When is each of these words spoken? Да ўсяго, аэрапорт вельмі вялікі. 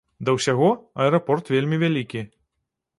Да 0.29 0.33
ўсяго, 0.37 0.71
аэрапорт 1.05 1.55
вельмі 1.57 1.81
вялікі. 1.85 2.29